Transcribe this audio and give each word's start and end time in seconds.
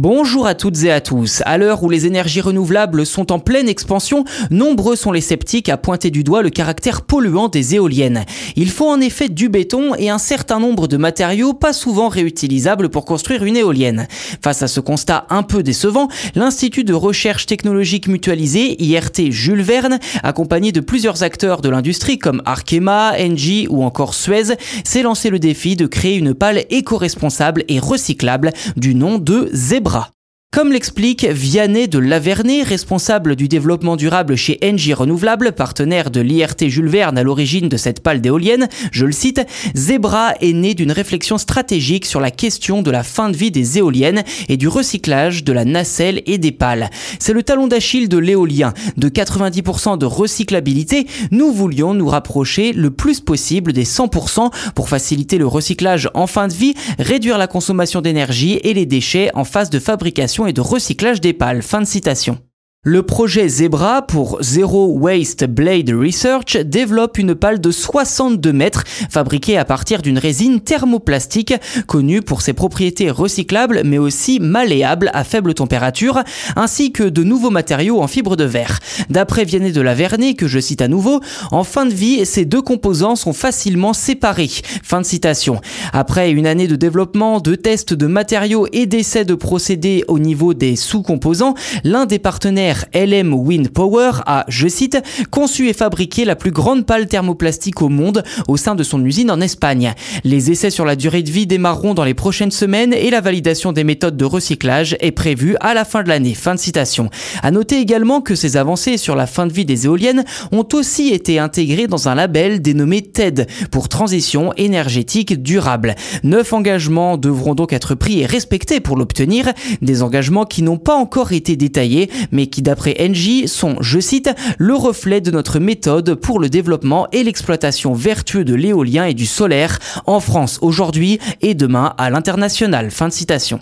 Bonjour 0.00 0.46
à 0.46 0.54
toutes 0.54 0.84
et 0.84 0.92
à 0.92 1.00
tous. 1.00 1.42
À 1.44 1.58
l'heure 1.58 1.82
où 1.82 1.90
les 1.90 2.06
énergies 2.06 2.40
renouvelables 2.40 3.04
sont 3.04 3.32
en 3.32 3.40
pleine 3.40 3.68
expansion, 3.68 4.24
nombreux 4.48 4.94
sont 4.94 5.10
les 5.10 5.20
sceptiques 5.20 5.68
à 5.68 5.76
pointer 5.76 6.12
du 6.12 6.22
doigt 6.22 6.42
le 6.42 6.50
caractère 6.50 7.02
polluant 7.02 7.48
des 7.48 7.74
éoliennes. 7.74 8.24
Il 8.54 8.70
faut 8.70 8.88
en 8.88 9.00
effet 9.00 9.28
du 9.28 9.48
béton 9.48 9.96
et 9.96 10.08
un 10.08 10.18
certain 10.18 10.60
nombre 10.60 10.86
de 10.86 10.96
matériaux 10.96 11.52
pas 11.52 11.72
souvent 11.72 12.06
réutilisables 12.06 12.90
pour 12.90 13.04
construire 13.04 13.42
une 13.42 13.56
éolienne. 13.56 14.06
Face 14.40 14.62
à 14.62 14.68
ce 14.68 14.78
constat 14.78 15.26
un 15.30 15.42
peu 15.42 15.64
décevant, 15.64 16.06
l'Institut 16.36 16.84
de 16.84 16.94
recherche 16.94 17.46
technologique 17.46 18.06
mutualisée, 18.06 18.80
IRT 18.80 19.32
Jules 19.32 19.62
Verne, 19.62 19.98
accompagné 20.22 20.70
de 20.70 20.78
plusieurs 20.78 21.24
acteurs 21.24 21.60
de 21.60 21.70
l'industrie 21.70 22.20
comme 22.20 22.40
Arkema, 22.44 23.14
Engie 23.18 23.66
ou 23.68 23.82
encore 23.82 24.14
Suez, 24.14 24.54
s'est 24.84 25.02
lancé 25.02 25.28
le 25.28 25.40
défi 25.40 25.74
de 25.74 25.88
créer 25.88 26.14
une 26.14 26.34
pale 26.34 26.66
éco-responsable 26.70 27.64
et 27.66 27.80
recyclable 27.80 28.52
du 28.76 28.94
nom 28.94 29.18
de 29.18 29.50
Zero 29.52 29.87
bras. 29.88 30.17
Comme 30.50 30.72
l'explique 30.72 31.26
Vianney 31.26 31.88
de 31.88 31.98
Lavernay, 31.98 32.62
responsable 32.62 33.36
du 33.36 33.48
développement 33.48 33.96
durable 33.96 34.34
chez 34.34 34.58
Engie 34.64 34.94
Renouvelable, 34.94 35.52
partenaire 35.52 36.10
de 36.10 36.22
l'IRT 36.22 36.68
Jules 36.68 36.88
Verne 36.88 37.18
à 37.18 37.22
l'origine 37.22 37.68
de 37.68 37.76
cette 37.76 38.02
pale 38.02 38.22
d'éolienne, 38.22 38.66
je 38.90 39.04
le 39.04 39.12
cite, 39.12 39.42
Zebra 39.76 40.32
est 40.40 40.54
né 40.54 40.72
d'une 40.72 40.90
réflexion 40.90 41.36
stratégique 41.36 42.06
sur 42.06 42.18
la 42.18 42.30
question 42.30 42.80
de 42.80 42.90
la 42.90 43.02
fin 43.02 43.28
de 43.28 43.36
vie 43.36 43.50
des 43.50 43.76
éoliennes 43.76 44.24
et 44.48 44.56
du 44.56 44.68
recyclage 44.68 45.44
de 45.44 45.52
la 45.52 45.66
nacelle 45.66 46.22
et 46.24 46.38
des 46.38 46.50
pales. 46.50 46.88
C'est 47.18 47.34
le 47.34 47.42
talon 47.42 47.66
d'Achille 47.66 48.08
de 48.08 48.18
l'éolien. 48.18 48.72
De 48.96 49.10
90% 49.10 49.98
de 49.98 50.06
recyclabilité, 50.06 51.06
nous 51.30 51.52
voulions 51.52 51.92
nous 51.92 52.08
rapprocher 52.08 52.72
le 52.72 52.90
plus 52.90 53.20
possible 53.20 53.74
des 53.74 53.84
100% 53.84 54.50
pour 54.74 54.88
faciliter 54.88 55.36
le 55.36 55.46
recyclage 55.46 56.08
en 56.14 56.26
fin 56.26 56.48
de 56.48 56.54
vie, 56.54 56.72
réduire 56.98 57.36
la 57.36 57.48
consommation 57.48 58.00
d'énergie 58.00 58.54
et 58.64 58.72
les 58.72 58.86
déchets 58.86 59.30
en 59.34 59.44
phase 59.44 59.68
de 59.68 59.78
fabrication 59.78 60.37
et 60.46 60.52
de 60.52 60.60
recyclage 60.60 61.20
des 61.20 61.32
pales. 61.32 61.62
Fin 61.62 61.80
de 61.80 61.86
citation. 61.86 62.38
Le 62.84 63.02
projet 63.02 63.48
Zebra 63.48 64.02
pour 64.02 64.38
Zero 64.40 64.86
Waste 65.00 65.44
Blade 65.46 65.90
Research 65.90 66.56
développe 66.58 67.18
une 67.18 67.34
pale 67.34 67.60
de 67.60 67.72
62 67.72 68.52
mètres 68.52 68.84
fabriquée 69.10 69.58
à 69.58 69.64
partir 69.64 70.00
d'une 70.00 70.16
résine 70.16 70.60
thermoplastique 70.60 71.54
connue 71.88 72.22
pour 72.22 72.40
ses 72.40 72.52
propriétés 72.52 73.10
recyclables 73.10 73.82
mais 73.84 73.98
aussi 73.98 74.38
malléables 74.38 75.10
à 75.12 75.24
faible 75.24 75.54
température 75.54 76.22
ainsi 76.54 76.92
que 76.92 77.02
de 77.02 77.24
nouveaux 77.24 77.50
matériaux 77.50 78.00
en 78.00 78.06
fibre 78.06 78.36
de 78.36 78.44
verre. 78.44 78.78
D'après 79.10 79.44
Vianney 79.44 79.72
de 79.72 79.80
la 79.80 79.94
Vernay 79.94 80.34
que 80.34 80.46
je 80.46 80.60
cite 80.60 80.80
à 80.80 80.86
nouveau, 80.86 81.20
en 81.50 81.64
fin 81.64 81.84
de 81.84 81.92
vie 81.92 82.24
ces 82.24 82.44
deux 82.44 82.62
composants 82.62 83.16
sont 83.16 83.32
facilement 83.32 83.92
séparés. 83.92 84.50
Fin 84.84 85.00
de 85.00 85.06
citation. 85.06 85.60
Après 85.92 86.30
une 86.30 86.46
année 86.46 86.68
de 86.68 86.76
développement, 86.76 87.40
de 87.40 87.56
tests 87.56 87.92
de 87.92 88.06
matériaux 88.06 88.68
et 88.72 88.86
d'essais 88.86 89.24
de 89.24 89.34
procédés 89.34 90.04
au 90.06 90.20
niveau 90.20 90.54
des 90.54 90.76
sous-composants, 90.76 91.54
l'un 91.82 92.06
des 92.06 92.20
partenaires 92.20 92.67
LM 92.94 93.34
Wind 93.34 93.70
Power 93.70 94.10
a, 94.26 94.44
je 94.48 94.68
cite, 94.68 94.98
conçu 95.30 95.68
et 95.68 95.72
fabriqué 95.72 96.24
la 96.24 96.36
plus 96.36 96.50
grande 96.50 96.86
pale 96.86 97.06
thermoplastique 97.06 97.82
au 97.82 97.88
monde 97.88 98.22
au 98.48 98.56
sein 98.56 98.74
de 98.74 98.82
son 98.82 99.04
usine 99.04 99.30
en 99.30 99.40
Espagne. 99.40 99.94
Les 100.24 100.50
essais 100.50 100.70
sur 100.70 100.84
la 100.84 100.96
durée 100.96 101.22
de 101.22 101.30
vie 101.30 101.46
démarreront 101.46 101.94
dans 101.94 102.04
les 102.04 102.14
prochaines 102.14 102.50
semaines 102.50 102.92
et 102.92 103.10
la 103.10 103.20
validation 103.20 103.72
des 103.72 103.84
méthodes 103.84 104.16
de 104.16 104.24
recyclage 104.24 104.96
est 105.00 105.12
prévue 105.12 105.56
à 105.60 105.74
la 105.74 105.84
fin 105.84 106.02
de 106.02 106.08
l'année. 106.08 106.34
Fin 106.34 106.54
de 106.54 106.60
citation. 106.60 107.10
À 107.42 107.50
noter 107.50 107.80
également 107.80 108.20
que 108.20 108.34
ces 108.34 108.56
avancées 108.56 108.96
sur 108.96 109.16
la 109.16 109.26
fin 109.26 109.46
de 109.46 109.52
vie 109.52 109.64
des 109.64 109.86
éoliennes 109.86 110.24
ont 110.52 110.66
aussi 110.72 111.08
été 111.08 111.38
intégrées 111.38 111.86
dans 111.86 112.08
un 112.08 112.14
label 112.14 112.60
dénommé 112.62 113.02
TED 113.02 113.46
pour 113.70 113.88
transition 113.88 114.52
énergétique 114.56 115.42
durable. 115.42 115.94
Neuf 116.22 116.52
engagements 116.52 117.16
devront 117.16 117.54
donc 117.54 117.72
être 117.72 117.94
pris 117.94 118.20
et 118.20 118.26
respectés 118.26 118.80
pour 118.80 118.96
l'obtenir, 118.96 119.52
des 119.82 120.02
engagements 120.02 120.44
qui 120.44 120.62
n'ont 120.62 120.78
pas 120.78 120.94
encore 120.94 121.32
été 121.32 121.56
détaillés 121.56 122.10
mais 122.32 122.46
qui 122.58 122.62
d'après 122.62 122.96
Engie, 122.98 123.46
sont, 123.46 123.76
je 123.80 124.00
cite, 124.00 124.30
le 124.58 124.74
reflet 124.74 125.20
de 125.20 125.30
notre 125.30 125.60
méthode 125.60 126.14
pour 126.14 126.40
le 126.40 126.48
développement 126.48 127.06
et 127.12 127.22
l'exploitation 127.22 127.94
vertueux 127.94 128.44
de 128.44 128.56
l'éolien 128.56 129.04
et 129.04 129.14
du 129.14 129.26
solaire 129.26 129.78
en 130.06 130.18
France 130.18 130.58
aujourd'hui 130.60 131.20
et 131.40 131.54
demain 131.54 131.94
à 131.98 132.10
l'international. 132.10 132.90
Fin 132.90 133.06
de 133.06 133.12
citation. 133.12 133.60